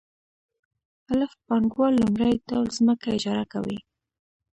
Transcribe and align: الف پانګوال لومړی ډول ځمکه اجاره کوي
الف 1.11 1.31
پانګوال 1.47 1.93
لومړی 2.01 2.33
ډول 2.49 2.67
ځمکه 2.77 3.07
اجاره 3.17 3.45
کوي 3.53 3.79